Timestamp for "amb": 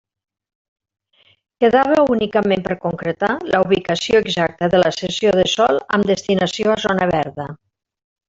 5.99-6.11